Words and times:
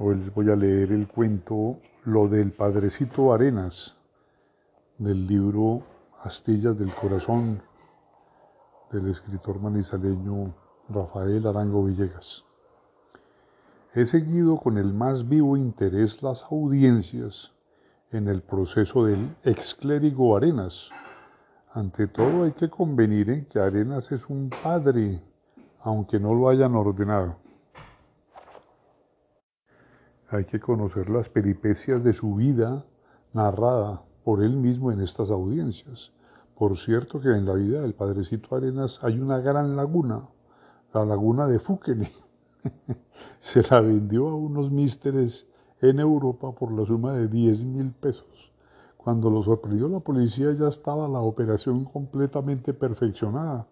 Hoy 0.00 0.14
les 0.14 0.32
voy 0.32 0.48
a 0.48 0.54
leer 0.54 0.92
el 0.92 1.08
cuento 1.08 1.80
Lo 2.04 2.28
del 2.28 2.52
Padrecito 2.52 3.32
Arenas, 3.32 3.96
del 4.96 5.26
libro 5.26 5.82
Astillas 6.22 6.78
del 6.78 6.94
Corazón, 6.94 7.60
del 8.92 9.08
escritor 9.08 9.60
manizaleño 9.60 10.54
Rafael 10.88 11.44
Arango 11.48 11.82
Villegas. 11.82 12.44
He 13.92 14.06
seguido 14.06 14.58
con 14.58 14.78
el 14.78 14.94
más 14.94 15.28
vivo 15.28 15.56
interés 15.56 16.22
las 16.22 16.44
audiencias 16.44 17.50
en 18.12 18.28
el 18.28 18.42
proceso 18.42 19.04
del 19.04 19.34
exclérigo 19.42 20.36
Arenas. 20.36 20.90
Ante 21.72 22.06
todo 22.06 22.44
hay 22.44 22.52
que 22.52 22.70
convenir 22.70 23.30
en 23.30 23.46
que 23.46 23.58
Arenas 23.58 24.12
es 24.12 24.28
un 24.28 24.48
padre, 24.62 25.20
aunque 25.80 26.20
no 26.20 26.34
lo 26.34 26.48
hayan 26.48 26.76
ordenado 26.76 27.47
hay 30.30 30.44
que 30.44 30.60
conocer 30.60 31.08
las 31.08 31.28
peripecias 31.28 32.04
de 32.04 32.12
su 32.12 32.34
vida 32.34 32.84
narrada 33.32 34.02
por 34.24 34.42
él 34.42 34.56
mismo 34.56 34.92
en 34.92 35.00
estas 35.00 35.30
audiencias. 35.30 36.12
Por 36.54 36.76
cierto 36.76 37.20
que 37.20 37.28
en 37.28 37.46
la 37.46 37.54
vida 37.54 37.80
del 37.80 37.94
Padrecito 37.94 38.54
Arenas 38.54 38.98
hay 39.02 39.18
una 39.18 39.38
gran 39.38 39.74
laguna, 39.74 40.28
la 40.92 41.04
laguna 41.06 41.46
de 41.46 41.58
Fúquene. 41.58 42.12
Se 43.40 43.62
la 43.62 43.80
vendió 43.80 44.28
a 44.28 44.34
unos 44.34 44.70
místeres 44.70 45.46
en 45.80 46.00
Europa 46.00 46.52
por 46.52 46.72
la 46.72 46.84
suma 46.84 47.12
de 47.12 47.28
10 47.28 47.64
mil 47.64 47.92
pesos. 47.92 48.52
Cuando 48.96 49.30
lo 49.30 49.42
sorprendió 49.42 49.88
la 49.88 50.00
policía 50.00 50.52
ya 50.52 50.68
estaba 50.68 51.08
la 51.08 51.20
operación 51.20 51.84
completamente 51.84 52.74
perfeccionada 52.74 53.66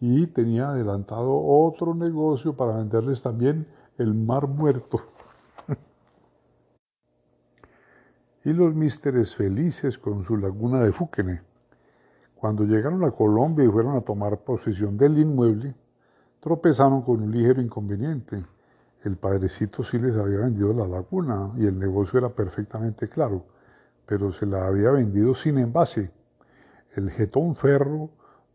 y 0.00 0.26
tenía 0.26 0.70
adelantado 0.70 1.36
otro 1.36 1.94
negocio 1.94 2.56
para 2.56 2.76
venderles 2.76 3.22
también 3.22 3.68
el 3.98 4.14
mar 4.14 4.48
muerto. 4.48 5.00
Y 8.46 8.52
los 8.52 8.76
místeres 8.76 9.34
felices 9.34 9.98
con 9.98 10.22
su 10.22 10.36
laguna 10.36 10.80
de 10.80 10.92
Fúquene. 10.92 11.42
Cuando 12.36 12.62
llegaron 12.62 13.04
a 13.04 13.10
Colombia 13.10 13.64
y 13.64 13.68
fueron 13.68 13.96
a 13.96 14.00
tomar 14.00 14.38
posesión 14.38 14.96
del 14.96 15.18
inmueble, 15.18 15.74
tropezaron 16.38 17.02
con 17.02 17.24
un 17.24 17.32
ligero 17.32 17.60
inconveniente. 17.60 18.44
El 19.02 19.16
padrecito 19.16 19.82
sí 19.82 19.98
les 19.98 20.14
había 20.16 20.38
vendido 20.38 20.72
la 20.72 20.86
laguna 20.86 21.50
y 21.56 21.66
el 21.66 21.76
negocio 21.76 22.20
era 22.20 22.28
perfectamente 22.28 23.08
claro, 23.08 23.44
pero 24.06 24.30
se 24.30 24.46
la 24.46 24.64
había 24.68 24.92
vendido 24.92 25.34
sin 25.34 25.58
envase. 25.58 26.12
El 26.94 27.10
jetón 27.10 27.56
ferro, 27.56 28.10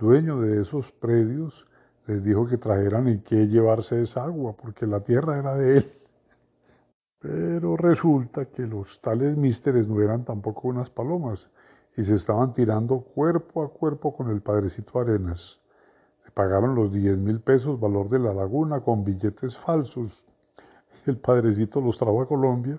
dueño 0.00 0.40
de 0.40 0.62
esos 0.62 0.90
predios, 0.90 1.64
les 2.08 2.24
dijo 2.24 2.48
que 2.48 2.58
trajeran 2.58 3.06
en 3.06 3.22
qué 3.22 3.46
llevarse 3.46 4.02
esa 4.02 4.24
agua, 4.24 4.52
porque 4.56 4.84
la 4.84 4.98
tierra 4.98 5.38
era 5.38 5.54
de 5.54 5.78
él. 5.78 5.92
Pero 7.28 7.76
resulta 7.76 8.44
que 8.44 8.62
los 8.62 9.00
tales 9.00 9.36
místeres 9.36 9.88
no 9.88 10.00
eran 10.00 10.24
tampoco 10.24 10.68
unas 10.68 10.90
palomas 10.90 11.48
y 11.96 12.04
se 12.04 12.14
estaban 12.14 12.54
tirando 12.54 13.00
cuerpo 13.00 13.64
a 13.64 13.68
cuerpo 13.68 14.16
con 14.16 14.30
el 14.30 14.40
padrecito 14.40 15.00
Arenas. 15.00 15.58
Le 16.24 16.30
pagaron 16.30 16.76
los 16.76 16.92
10 16.92 17.18
mil 17.18 17.40
pesos 17.40 17.80
valor 17.80 18.08
de 18.10 18.20
la 18.20 18.32
laguna 18.32 18.80
con 18.80 19.02
billetes 19.02 19.58
falsos. 19.58 20.24
El 21.04 21.16
padrecito 21.16 21.80
los 21.80 21.98
trajo 21.98 22.22
a 22.22 22.28
Colombia 22.28 22.78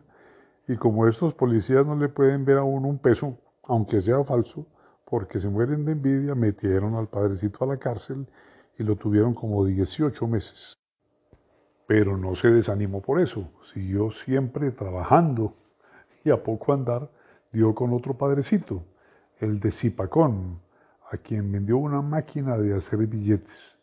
y 0.66 0.78
como 0.78 1.08
estos 1.08 1.34
policías 1.34 1.86
no 1.86 1.98
le 1.98 2.08
pueden 2.08 2.46
ver 2.46 2.60
a 2.60 2.64
uno 2.64 2.88
un 2.88 3.00
peso, 3.00 3.38
aunque 3.64 4.00
sea 4.00 4.24
falso, 4.24 4.66
porque 5.04 5.42
se 5.42 5.50
mueren 5.50 5.84
de 5.84 5.92
envidia, 5.92 6.36
metieron 6.36 6.96
al 6.96 7.08
padrecito 7.10 7.66
a 7.66 7.68
la 7.68 7.78
cárcel 7.78 8.26
y 8.80 8.84
lo 8.84 8.96
tuvieron 8.96 9.34
como 9.34 9.66
18 9.66 10.26
meses. 10.26 10.78
Pero 11.88 12.18
no 12.18 12.36
se 12.36 12.50
desanimó 12.50 13.02
por 13.02 13.22
eso, 13.22 13.50
siguió 13.74 14.12
siempre 14.12 14.72
trabajando 14.72 15.56
y 16.24 16.30
a 16.30 16.44
poco 16.44 16.74
andar 16.74 17.10
dio 17.52 17.74
con 17.74 17.94
otro 17.94 18.14
padrecito, 18.18 18.84
el 19.40 19.60
de 19.62 19.72
Zipacón, 19.72 20.60
a 21.10 21.18
quien 21.18 21.50
vendió 21.52 21.78
una 21.78 22.02
máquina 22.02 22.58
de 22.58 22.76
hacer 22.76 23.08
billetes. 23.08 23.78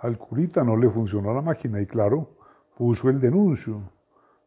Al 0.00 0.16
curita 0.18 0.62
no 0.62 0.76
le 0.76 0.88
funcionó 0.88 1.34
la 1.34 1.42
máquina 1.42 1.80
y 1.80 1.86
claro, 1.86 2.30
puso 2.76 3.08
el 3.08 3.20
denuncio, 3.20 3.82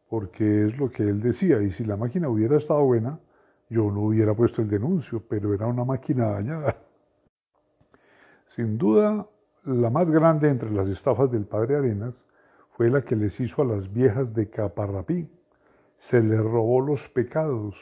porque 0.08 0.66
es 0.66 0.78
lo 0.78 0.90
que 0.90 1.02
él 1.02 1.20
decía, 1.20 1.60
y 1.60 1.72
si 1.72 1.84
la 1.84 1.96
máquina 1.96 2.28
hubiera 2.28 2.56
estado 2.56 2.82
buena, 2.82 3.18
yo 3.68 3.90
no 3.90 4.02
hubiera 4.02 4.34
puesto 4.34 4.62
el 4.62 4.68
denuncio, 4.68 5.22
pero 5.28 5.52
era 5.52 5.66
una 5.66 5.84
máquina 5.84 6.28
dañada. 6.28 6.76
Sin 8.48 8.78
duda, 8.78 9.26
la 9.64 9.90
más 9.90 10.08
grande 10.08 10.48
entre 10.48 10.70
las 10.70 10.88
estafas 10.88 11.30
del 11.30 11.44
padre 11.44 11.76
Arenas 11.76 12.25
fue 12.76 12.90
la 12.90 13.00
que 13.00 13.16
les 13.16 13.40
hizo 13.40 13.62
a 13.62 13.64
las 13.64 13.90
viejas 13.90 14.34
de 14.34 14.50
Caparrapí. 14.50 15.26
Se 15.96 16.20
les 16.20 16.38
robó 16.38 16.82
los 16.82 17.08
pecados. 17.08 17.74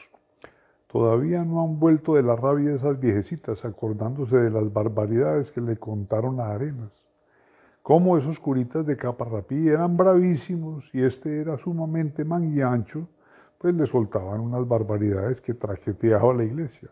Todavía 0.87 1.43
no 1.43 1.65
han 1.65 1.77
vuelto 1.79 2.15
de 2.15 2.23
la 2.23 2.37
rabia 2.37 2.73
esas 2.73 2.97
viejecitas, 2.97 3.65
acordándose 3.65 4.37
de 4.37 4.49
las 4.49 4.71
barbaridades 4.71 5.51
que 5.51 5.59
le 5.59 5.75
contaron 5.75 6.39
a 6.39 6.51
Arenas. 6.51 6.93
Cómo 7.81 8.17
esos 8.17 8.39
curitas 8.39 8.85
de 8.85 8.95
Caparrapí 8.95 9.67
eran 9.67 9.97
bravísimos 9.97 10.89
y 10.93 11.03
este 11.03 11.41
era 11.41 11.57
sumamente 11.57 12.23
manguiancho, 12.23 13.09
pues 13.57 13.75
le 13.75 13.87
soltaban 13.87 14.39
unas 14.39 14.65
barbaridades 14.65 15.41
que 15.41 15.53
trajeteaba 15.53 16.33
la 16.33 16.45
iglesia. 16.45 16.89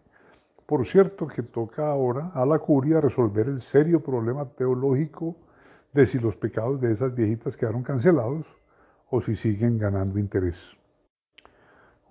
Por 0.66 0.86
cierto 0.86 1.26
que 1.26 1.42
toca 1.42 1.90
ahora 1.90 2.32
a 2.34 2.46
la 2.46 2.60
curia 2.60 3.00
resolver 3.00 3.48
el 3.48 3.62
serio 3.62 4.02
problema 4.02 4.44
teológico 4.44 5.38
de 5.94 6.06
si 6.06 6.20
los 6.20 6.36
pecados 6.36 6.82
de 6.82 6.92
esas 6.92 7.14
viejitas 7.14 7.56
quedaron 7.56 7.84
cancelados 7.84 8.46
o 9.10 9.22
si 9.22 9.36
siguen 9.36 9.78
ganando 9.78 10.20
interés. 10.20 10.58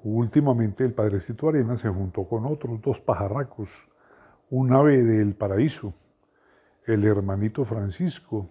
Últimamente 0.04 0.84
el 0.84 0.92
padrecito 0.92 1.48
Arena 1.48 1.76
se 1.76 1.88
juntó 1.88 2.24
con 2.24 2.46
otros 2.46 2.80
dos 2.80 3.00
pajarracos, 3.00 3.68
un 4.50 4.72
ave 4.72 5.02
del 5.02 5.34
paraíso, 5.34 5.94
el 6.86 7.04
hermanito 7.04 7.64
Francisco 7.64 8.48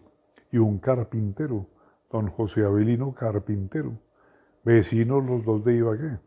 y 0.52 0.58
un 0.58 0.80
carpintero, 0.80 1.68
don 2.10 2.30
José 2.30 2.64
Avelino 2.64 3.14
Carpintero, 3.14 3.94
vecinos 4.64 5.26
los 5.26 5.44
dos 5.44 5.64
de 5.64 5.76
Ibagué. 5.76 6.20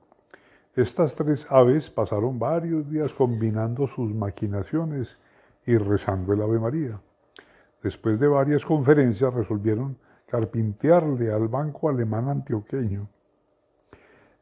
Estas 0.77 1.15
tres 1.15 1.47
aves 1.51 1.89
pasaron 1.91 2.39
varios 2.39 2.91
días 2.91 3.13
combinando 3.13 3.87
sus 3.87 4.13
maquinaciones 4.13 5.17
y 5.67 5.77
rezando 5.77 6.33
el 6.33 6.43
Ave 6.43 6.59
María. 6.59 7.01
Después 7.85 8.19
de 8.19 8.27
varias 8.27 8.65
conferencias 8.65 9.35
resolvieron 9.35 9.99
carpintearle 10.27 11.31
al 11.31 11.49
Banco 11.49 11.91
Alemán 11.91 12.31
Antioqueño. 12.31 13.11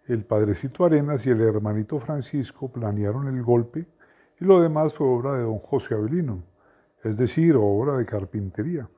El 0.06 0.24
padrecito 0.24 0.84
Arenas 0.84 1.26
y 1.26 1.30
el 1.30 1.40
hermanito 1.40 1.98
Francisco 1.98 2.70
planearon 2.70 3.26
el 3.26 3.42
golpe 3.42 3.84
y 4.38 4.44
lo 4.44 4.60
demás 4.60 4.94
fue 4.94 5.08
obra 5.08 5.32
de 5.34 5.42
don 5.42 5.58
José 5.58 5.94
Avelino, 5.94 6.44
es 7.02 7.16
decir, 7.16 7.56
obra 7.56 7.96
de 7.96 8.06
carpintería. 8.06 8.88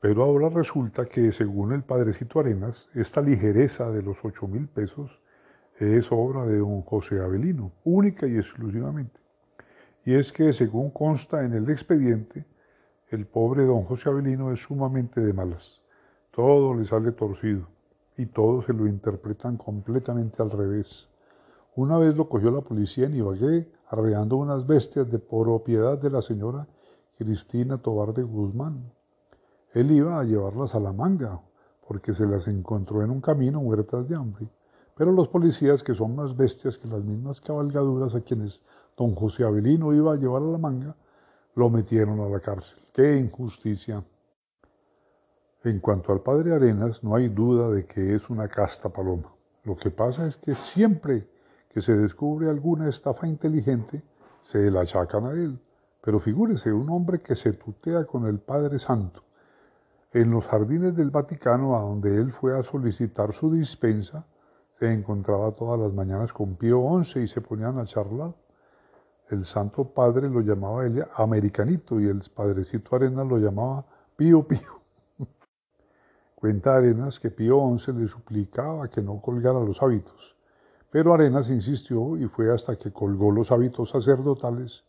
Pero 0.00 0.22
ahora 0.22 0.48
resulta 0.48 1.06
que, 1.06 1.32
según 1.32 1.72
el 1.72 1.82
padrecito 1.82 2.38
Arenas, 2.38 2.88
esta 2.94 3.20
ligereza 3.20 3.90
de 3.90 4.02
los 4.02 4.18
ocho 4.22 4.46
mil 4.46 4.68
pesos 4.68 5.20
es 5.80 6.06
obra 6.12 6.46
de 6.46 6.58
don 6.58 6.82
José 6.82 7.20
Avelino, 7.20 7.72
única 7.82 8.28
y 8.28 8.36
exclusivamente. 8.36 9.18
Y 10.04 10.14
es 10.14 10.32
que, 10.32 10.52
según 10.52 10.92
consta 10.92 11.44
en 11.44 11.54
el 11.54 11.68
expediente, 11.70 12.44
el 13.10 13.26
pobre 13.26 13.66
don 13.66 13.84
José 13.84 14.08
Avelino 14.08 14.52
es 14.52 14.60
sumamente 14.60 15.20
de 15.20 15.32
malas. 15.32 15.80
Todo 16.30 16.74
le 16.74 16.86
sale 16.86 17.10
torcido 17.10 17.66
y 18.16 18.26
todo 18.26 18.62
se 18.62 18.72
lo 18.72 18.86
interpretan 18.86 19.56
completamente 19.56 20.40
al 20.40 20.50
revés. 20.50 21.08
Una 21.74 21.98
vez 21.98 22.16
lo 22.16 22.28
cogió 22.28 22.52
la 22.52 22.60
policía 22.60 23.06
en 23.06 23.16
Ibagué 23.16 23.68
arreando 23.88 24.36
unas 24.36 24.64
bestias 24.64 25.10
de 25.10 25.18
propiedad 25.18 25.98
de 25.98 26.10
la 26.10 26.22
señora 26.22 26.68
Cristina 27.18 27.78
Tobar 27.78 28.14
de 28.14 28.22
Guzmán. 28.22 28.92
Él 29.74 29.90
iba 29.90 30.20
a 30.20 30.24
llevarlas 30.24 30.76
a 30.76 30.80
la 30.80 30.92
manga 30.92 31.40
porque 31.88 32.14
se 32.14 32.26
las 32.26 32.46
encontró 32.46 33.02
en 33.02 33.10
un 33.10 33.20
camino 33.20 33.60
muertas 33.60 34.08
de 34.08 34.14
hambre. 34.14 34.46
Pero 34.96 35.10
los 35.10 35.26
policías, 35.26 35.82
que 35.82 35.94
son 35.94 36.14
más 36.14 36.36
bestias 36.36 36.78
que 36.78 36.86
las 36.86 37.02
mismas 37.02 37.40
cabalgaduras 37.40 38.14
a 38.14 38.20
quienes 38.20 38.62
don 38.96 39.16
José 39.16 39.42
Avelino 39.42 39.92
iba 39.92 40.12
a 40.12 40.16
llevar 40.16 40.42
a 40.42 40.46
la 40.46 40.58
manga, 40.58 40.94
lo 41.54 41.70
metieron 41.70 42.20
a 42.20 42.28
la 42.28 42.40
cárcel. 42.40 42.78
¡Qué 42.92 43.16
injusticia! 43.16 44.02
En 45.62 45.80
cuanto 45.80 46.12
al 46.12 46.20
padre 46.20 46.54
Arenas, 46.54 47.04
no 47.04 47.14
hay 47.14 47.28
duda 47.28 47.70
de 47.70 47.84
que 47.84 48.14
es 48.14 48.30
una 48.30 48.48
casta 48.48 48.88
paloma. 48.88 49.32
Lo 49.64 49.76
que 49.76 49.90
pasa 49.90 50.26
es 50.26 50.36
que 50.36 50.54
siempre 50.54 51.28
que 51.68 51.82
se 51.82 51.94
descubre 51.94 52.48
alguna 52.48 52.88
estafa 52.88 53.26
inteligente, 53.26 54.02
se 54.40 54.70
la 54.70 54.80
achacan 54.80 55.26
a 55.26 55.32
él. 55.32 55.60
Pero 56.02 56.18
figúrese, 56.18 56.72
un 56.72 56.88
hombre 56.88 57.20
que 57.20 57.36
se 57.36 57.52
tutea 57.52 58.04
con 58.04 58.26
el 58.26 58.38
Padre 58.38 58.78
Santo 58.78 59.22
en 60.12 60.30
los 60.30 60.46
jardines 60.46 60.96
del 60.96 61.10
Vaticano, 61.10 61.76
a 61.76 61.80
donde 61.82 62.16
él 62.16 62.32
fue 62.32 62.58
a 62.58 62.62
solicitar 62.62 63.32
su 63.32 63.52
dispensa, 63.52 64.26
se 64.78 64.92
encontraba 64.92 65.52
todas 65.52 65.78
las 65.78 65.92
mañanas 65.92 66.32
con 66.32 66.56
Pío 66.56 66.82
XI 67.02 67.20
y 67.20 67.26
se 67.28 67.40
ponían 67.40 67.78
a 67.78 67.84
charlar 67.84 68.34
el 69.30 69.44
Santo 69.44 69.84
Padre 69.84 70.28
lo 70.28 70.40
llamaba 70.40 70.84
él 70.84 71.04
americanito 71.14 72.00
y 72.00 72.08
el 72.08 72.22
Padrecito 72.34 72.96
Arenas 72.96 73.26
lo 73.26 73.38
llamaba 73.38 73.84
pío 74.16 74.42
pío. 74.42 74.80
Cuenta 76.34 76.76
Arenas 76.76 77.20
que 77.20 77.30
Pío 77.30 77.60
XI 77.78 77.92
le 77.92 78.08
suplicaba 78.08 78.88
que 78.88 79.00
no 79.00 79.20
colgara 79.20 79.60
los 79.60 79.80
hábitos, 79.82 80.36
pero 80.90 81.14
Arenas 81.14 81.48
insistió 81.48 82.16
y 82.16 82.26
fue 82.26 82.52
hasta 82.52 82.76
que 82.76 82.92
colgó 82.92 83.30
los 83.30 83.52
hábitos 83.52 83.90
sacerdotales 83.90 84.84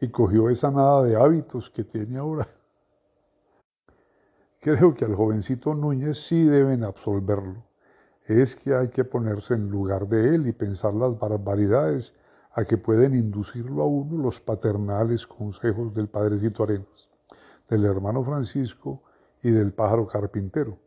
y 0.00 0.08
cogió 0.08 0.50
esa 0.50 0.70
nada 0.70 1.04
de 1.04 1.16
hábitos 1.16 1.70
que 1.70 1.84
tiene 1.84 2.18
ahora. 2.18 2.48
Creo 4.60 4.94
que 4.94 5.04
al 5.04 5.14
jovencito 5.14 5.74
Núñez 5.74 6.26
sí 6.26 6.44
deben 6.44 6.82
absolverlo. 6.82 7.62
Es 8.26 8.56
que 8.56 8.74
hay 8.74 8.88
que 8.88 9.04
ponerse 9.04 9.54
en 9.54 9.70
lugar 9.70 10.08
de 10.08 10.34
él 10.34 10.48
y 10.48 10.52
pensar 10.52 10.92
las 10.92 11.16
barbaridades 11.16 12.12
a 12.56 12.64
que 12.64 12.78
pueden 12.78 13.14
inducirlo 13.14 13.82
a 13.82 13.86
uno 13.86 14.16
los 14.16 14.40
paternales 14.40 15.26
consejos 15.26 15.94
del 15.94 16.08
padrecito 16.08 16.62
Arenas, 16.62 17.10
del 17.68 17.84
hermano 17.84 18.24
Francisco 18.24 19.02
y 19.42 19.50
del 19.50 19.74
pájaro 19.74 20.06
carpintero. 20.06 20.78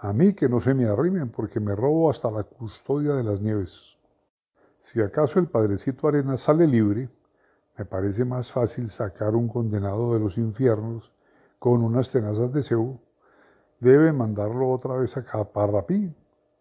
A 0.00 0.12
mí 0.12 0.34
que 0.34 0.48
no 0.48 0.60
se 0.60 0.74
me 0.74 0.86
arrimen 0.86 1.30
porque 1.30 1.60
me 1.60 1.76
robo 1.76 2.10
hasta 2.10 2.28
la 2.28 2.42
custodia 2.42 3.14
de 3.14 3.22
las 3.22 3.40
nieves. 3.40 3.96
Si 4.80 5.00
acaso 5.00 5.38
el 5.38 5.46
padrecito 5.46 6.08
Arenas 6.08 6.40
sale 6.40 6.66
libre, 6.66 7.08
me 7.78 7.84
parece 7.84 8.24
más 8.24 8.50
fácil 8.50 8.90
sacar 8.90 9.36
un 9.36 9.46
condenado 9.46 10.12
de 10.12 10.18
los 10.18 10.36
infiernos 10.36 11.12
con 11.60 11.84
unas 11.84 12.10
tenazas 12.10 12.52
de 12.52 12.64
cebo. 12.64 13.00
Debe 13.78 14.12
mandarlo 14.12 14.70
otra 14.70 14.96
vez 14.96 15.16
a 15.16 15.24
Caparrapí 15.24 16.12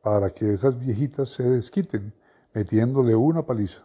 para 0.04 0.30
que 0.30 0.54
esas 0.54 0.78
viejitas 0.78 1.30
se 1.30 1.50
desquiten 1.50 2.14
metiéndole 2.54 3.16
una 3.16 3.42
paliza. 3.42 3.82